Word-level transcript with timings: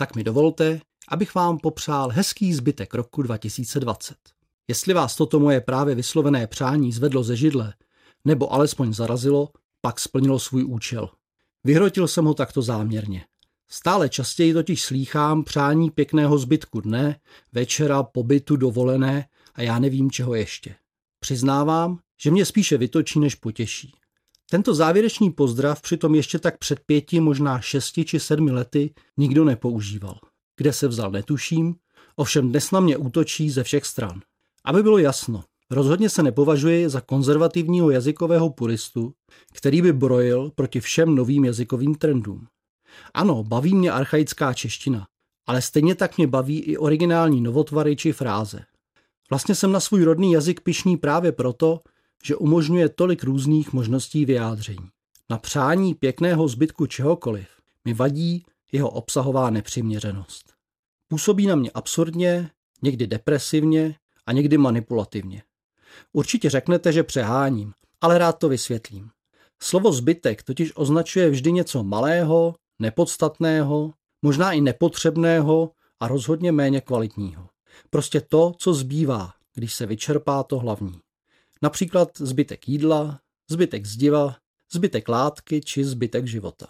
tak 0.00 0.16
mi 0.16 0.24
dovolte, 0.24 0.80
abych 1.08 1.34
vám 1.34 1.58
popřál 1.58 2.08
hezký 2.08 2.54
zbytek 2.54 2.94
roku 2.94 3.22
2020. 3.22 4.16
Jestli 4.68 4.94
vás 4.94 5.16
toto 5.16 5.40
moje 5.40 5.60
právě 5.60 5.94
vyslovené 5.94 6.46
přání 6.46 6.92
zvedlo 6.92 7.22
ze 7.22 7.36
židle, 7.36 7.74
nebo 8.24 8.52
alespoň 8.52 8.92
zarazilo, 8.92 9.48
pak 9.80 10.00
splnilo 10.00 10.38
svůj 10.38 10.64
účel. 10.64 11.08
Vyhrotil 11.64 12.08
jsem 12.08 12.24
ho 12.24 12.34
takto 12.34 12.62
záměrně. 12.62 13.24
Stále 13.70 14.08
častěji 14.08 14.52
totiž 14.52 14.82
slýchám 14.82 15.44
přání 15.44 15.90
pěkného 15.90 16.38
zbytku 16.38 16.80
dne, 16.80 17.20
večera, 17.52 18.02
pobytu, 18.02 18.56
dovolené 18.56 19.28
a 19.54 19.62
já 19.62 19.78
nevím 19.78 20.10
čeho 20.10 20.34
ještě. 20.34 20.74
Přiznávám, 21.18 21.98
že 22.20 22.30
mě 22.30 22.44
spíše 22.44 22.78
vytočí, 22.78 23.20
než 23.20 23.34
potěší. 23.34 23.94
Tento 24.50 24.74
závěrečný 24.74 25.30
pozdrav 25.30 25.82
přitom 25.82 26.14
ještě 26.14 26.38
tak 26.38 26.58
před 26.58 26.80
pěti, 26.86 27.20
možná 27.20 27.60
šesti 27.60 28.04
či 28.04 28.20
sedmi 28.20 28.50
lety 28.50 28.94
nikdo 29.16 29.44
nepoužíval. 29.44 30.18
Kde 30.56 30.72
se 30.72 30.88
vzal, 30.88 31.10
netuším, 31.10 31.74
ovšem 32.16 32.48
dnes 32.48 32.70
na 32.70 32.80
mě 32.80 32.96
útočí 32.96 33.50
ze 33.50 33.62
všech 33.62 33.84
stran. 33.86 34.20
Aby 34.64 34.82
bylo 34.82 34.98
jasno, 34.98 35.44
rozhodně 35.70 36.10
se 36.10 36.22
nepovažuji 36.22 36.88
za 36.88 37.00
konzervativního 37.00 37.90
jazykového 37.90 38.50
puristu, 38.50 39.12
který 39.52 39.82
by 39.82 39.92
brojil 39.92 40.50
proti 40.54 40.80
všem 40.80 41.14
novým 41.14 41.44
jazykovým 41.44 41.94
trendům. 41.94 42.46
Ano, 43.14 43.44
baví 43.44 43.74
mě 43.74 43.92
archaická 43.92 44.54
čeština, 44.54 45.06
ale 45.46 45.62
stejně 45.62 45.94
tak 45.94 46.16
mě 46.16 46.26
baví 46.26 46.60
i 46.60 46.76
originální 46.76 47.40
novotvary 47.40 47.96
či 47.96 48.12
fráze. 48.12 48.64
Vlastně 49.30 49.54
jsem 49.54 49.72
na 49.72 49.80
svůj 49.80 50.04
rodný 50.04 50.32
jazyk 50.32 50.60
pišný 50.60 50.96
právě 50.96 51.32
proto, 51.32 51.80
že 52.24 52.36
umožňuje 52.36 52.88
tolik 52.88 53.24
různých 53.24 53.72
možností 53.72 54.24
vyjádření. 54.24 54.88
Na 55.30 55.38
přání 55.38 55.94
pěkného 55.94 56.48
zbytku 56.48 56.86
čehokoliv 56.86 57.48
mi 57.84 57.94
vadí 57.94 58.44
jeho 58.72 58.90
obsahová 58.90 59.50
nepřiměřenost. 59.50 60.54
Působí 61.08 61.46
na 61.46 61.56
mě 61.56 61.70
absurdně, 61.70 62.50
někdy 62.82 63.06
depresivně 63.06 63.94
a 64.26 64.32
někdy 64.32 64.58
manipulativně. 64.58 65.42
Určitě 66.12 66.50
řeknete, 66.50 66.92
že 66.92 67.02
přeháním, 67.02 67.72
ale 68.00 68.18
rád 68.18 68.32
to 68.32 68.48
vysvětlím. 68.48 69.10
Slovo 69.62 69.92
zbytek 69.92 70.42
totiž 70.42 70.72
označuje 70.74 71.30
vždy 71.30 71.52
něco 71.52 71.82
malého, 71.82 72.54
nepodstatného, 72.78 73.92
možná 74.22 74.52
i 74.52 74.60
nepotřebného 74.60 75.70
a 76.00 76.08
rozhodně 76.08 76.52
méně 76.52 76.80
kvalitního. 76.80 77.48
Prostě 77.90 78.20
to, 78.20 78.52
co 78.58 78.74
zbývá, 78.74 79.32
když 79.54 79.74
se 79.74 79.86
vyčerpá 79.86 80.42
to 80.42 80.58
hlavní. 80.58 81.00
Například 81.62 82.08
zbytek 82.18 82.68
jídla, 82.68 83.20
zbytek 83.50 83.86
zdiva, 83.86 84.36
zbytek 84.72 85.08
látky 85.08 85.60
či 85.60 85.84
zbytek 85.84 86.26
života. 86.26 86.66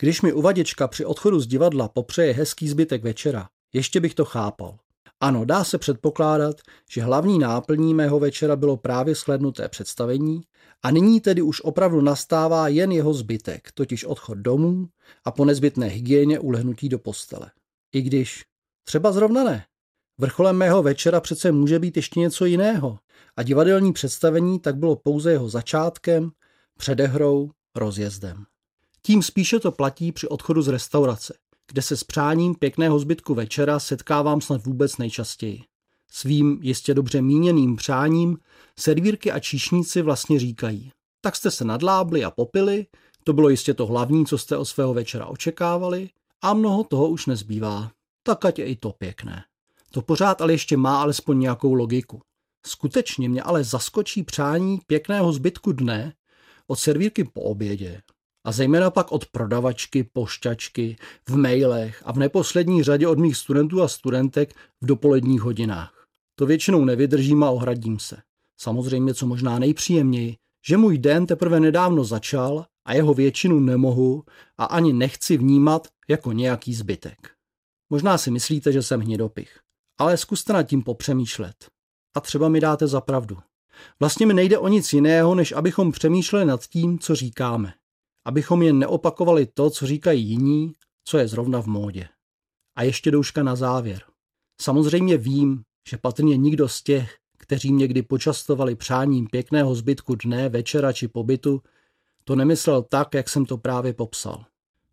Když 0.00 0.22
mi 0.22 0.32
uvaděčka 0.32 0.88
při 0.88 1.04
odchodu 1.04 1.40
z 1.40 1.46
divadla 1.46 1.88
popřeje 1.88 2.32
hezký 2.32 2.68
zbytek 2.68 3.02
večera, 3.02 3.48
ještě 3.72 4.00
bych 4.00 4.14
to 4.14 4.24
chápal. 4.24 4.78
Ano, 5.20 5.44
dá 5.44 5.64
se 5.64 5.78
předpokládat, 5.78 6.56
že 6.90 7.02
hlavní 7.02 7.38
náplní 7.38 7.94
mého 7.94 8.18
večera 8.18 8.56
bylo 8.56 8.76
právě 8.76 9.14
shlednuté 9.14 9.68
představení 9.68 10.42
a 10.82 10.90
nyní 10.90 11.20
tedy 11.20 11.42
už 11.42 11.60
opravdu 11.60 12.00
nastává 12.00 12.68
jen 12.68 12.92
jeho 12.92 13.14
zbytek, 13.14 13.72
totiž 13.74 14.04
odchod 14.04 14.38
domů 14.38 14.88
a 15.24 15.30
po 15.30 15.44
nezbytné 15.44 15.86
hygieně 15.86 16.38
ulehnutí 16.38 16.88
do 16.88 16.98
postele. 16.98 17.50
I 17.94 18.02
když 18.02 18.44
třeba 18.84 19.12
zrovna 19.12 19.44
ne. 19.44 19.64
Vrcholem 20.20 20.56
mého 20.56 20.82
večera 20.82 21.20
přece 21.20 21.52
může 21.52 21.78
být 21.78 21.96
ještě 21.96 22.20
něco 22.20 22.44
jiného 22.44 22.98
a 23.36 23.42
divadelní 23.42 23.92
představení 23.92 24.60
tak 24.60 24.76
bylo 24.76 24.96
pouze 24.96 25.32
jeho 25.32 25.48
začátkem, 25.48 26.30
předehrou, 26.78 27.50
rozjezdem. 27.76 28.44
Tím 29.02 29.22
spíše 29.22 29.60
to 29.60 29.72
platí 29.72 30.12
při 30.12 30.28
odchodu 30.28 30.62
z 30.62 30.68
restaurace, 30.68 31.34
kde 31.72 31.82
se 31.82 31.96
s 31.96 32.04
přáním 32.04 32.54
pěkného 32.54 32.98
zbytku 32.98 33.34
večera 33.34 33.78
setkávám 33.78 34.40
snad 34.40 34.64
vůbec 34.64 34.96
nejčastěji. 34.96 35.62
Svým 36.10 36.58
jistě 36.62 36.94
dobře 36.94 37.22
míněným 37.22 37.76
přáním 37.76 38.38
servírky 38.78 39.32
a 39.32 39.38
číšníci 39.38 40.02
vlastně 40.02 40.38
říkají. 40.38 40.92
Tak 41.20 41.36
jste 41.36 41.50
se 41.50 41.64
nadlábli 41.64 42.24
a 42.24 42.30
popili, 42.30 42.86
to 43.24 43.32
bylo 43.32 43.48
jistě 43.48 43.74
to 43.74 43.86
hlavní, 43.86 44.26
co 44.26 44.38
jste 44.38 44.56
od 44.56 44.64
svého 44.64 44.94
večera 44.94 45.26
očekávali 45.26 46.10
a 46.42 46.54
mnoho 46.54 46.84
toho 46.84 47.08
už 47.08 47.26
nezbývá. 47.26 47.90
Tak 48.22 48.44
ať 48.44 48.58
je 48.58 48.66
i 48.66 48.76
to 48.76 48.92
pěkné. 48.92 49.44
To 49.92 50.02
pořád 50.02 50.40
ale 50.40 50.52
ještě 50.52 50.76
má 50.76 51.02
alespoň 51.02 51.38
nějakou 51.38 51.74
logiku. 51.74 52.20
Skutečně 52.66 53.28
mě 53.28 53.42
ale 53.42 53.64
zaskočí 53.64 54.22
přání 54.22 54.80
pěkného 54.86 55.32
zbytku 55.32 55.72
dne 55.72 56.12
od 56.66 56.78
servírky 56.78 57.24
po 57.24 57.40
obědě 57.40 58.02
a 58.44 58.52
zejména 58.52 58.90
pak 58.90 59.12
od 59.12 59.26
prodavačky, 59.26 60.04
pošťačky, 60.04 60.96
v 61.28 61.36
mailech 61.36 62.02
a 62.06 62.12
v 62.12 62.18
neposlední 62.18 62.82
řadě 62.82 63.08
od 63.08 63.18
mých 63.18 63.36
studentů 63.36 63.82
a 63.82 63.88
studentek 63.88 64.54
v 64.80 64.86
dopoledních 64.86 65.40
hodinách. 65.40 66.06
To 66.38 66.46
většinou 66.46 66.84
nevydržím 66.84 67.44
a 67.44 67.50
ohradím 67.50 67.98
se. 67.98 68.16
Samozřejmě 68.60 69.14
co 69.14 69.26
možná 69.26 69.58
nejpříjemněji, 69.58 70.36
že 70.66 70.76
můj 70.76 70.98
den 70.98 71.26
teprve 71.26 71.60
nedávno 71.60 72.04
začal 72.04 72.66
a 72.86 72.94
jeho 72.94 73.14
většinu 73.14 73.60
nemohu 73.60 74.24
a 74.58 74.64
ani 74.64 74.92
nechci 74.92 75.36
vnímat 75.36 75.88
jako 76.08 76.32
nějaký 76.32 76.74
zbytek. 76.74 77.30
Možná 77.90 78.18
si 78.18 78.30
myslíte, 78.30 78.72
že 78.72 78.82
jsem 78.82 79.00
hnidopich, 79.00 79.60
ale 80.00 80.16
zkuste 80.16 80.52
nad 80.52 80.62
tím 80.62 80.82
popřemýšlet. 80.82 81.54
A 82.16 82.20
třeba 82.20 82.48
mi 82.48 82.60
dáte 82.60 82.86
za 82.86 83.00
pravdu. 83.00 83.38
Vlastně 84.00 84.26
mi 84.26 84.34
nejde 84.34 84.58
o 84.58 84.68
nic 84.68 84.92
jiného, 84.92 85.34
než 85.34 85.52
abychom 85.52 85.92
přemýšleli 85.92 86.44
nad 86.44 86.66
tím, 86.66 86.98
co 86.98 87.14
říkáme 87.14 87.72
abychom 88.24 88.62
jen 88.62 88.78
neopakovali 88.78 89.46
to, 89.46 89.70
co 89.70 89.86
říkají 89.86 90.28
jiní, 90.28 90.72
co 91.04 91.18
je 91.18 91.28
zrovna 91.28 91.62
v 91.62 91.66
módě. 91.66 92.08
A 92.76 92.82
ještě 92.82 93.10
douška 93.10 93.42
na 93.42 93.56
závěr. 93.56 94.02
Samozřejmě 94.60 95.16
vím, 95.16 95.62
že 95.88 95.96
patrně 95.96 96.36
nikdo 96.36 96.68
z 96.68 96.82
těch, 96.82 97.16
kteří 97.38 97.72
mě 97.72 97.88
kdy 97.88 98.02
počastovali 98.02 98.74
přáním 98.74 99.26
pěkného 99.26 99.74
zbytku 99.74 100.14
dne, 100.14 100.48
večera 100.48 100.92
či 100.92 101.08
pobytu, 101.08 101.62
to 102.24 102.36
nemyslel 102.36 102.82
tak, 102.82 103.14
jak 103.14 103.28
jsem 103.28 103.46
to 103.46 103.58
právě 103.58 103.92
popsal. 103.92 104.44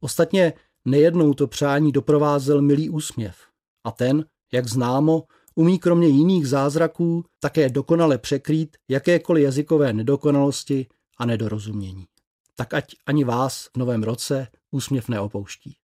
Ostatně 0.00 0.52
nejednou 0.84 1.34
to 1.34 1.46
přání 1.46 1.92
doprovázel 1.92 2.62
milý 2.62 2.90
úsměv. 2.90 3.36
A 3.84 3.90
ten, 3.90 4.24
jak 4.52 4.68
známo, 4.68 5.22
umí 5.54 5.78
kromě 5.78 6.08
jiných 6.08 6.48
zázraků 6.48 7.24
také 7.40 7.68
dokonale 7.68 8.18
překrýt 8.18 8.76
jakékoliv 8.88 9.44
jazykové 9.44 9.92
nedokonalosti 9.92 10.86
a 11.18 11.26
nedorozumění 11.26 12.06
tak 12.60 12.74
ať 12.74 12.94
ani 13.06 13.24
vás 13.24 13.68
v 13.72 13.76
novém 13.76 14.02
roce 14.02 14.48
úsměv 14.70 15.08
neopouští. 15.08 15.76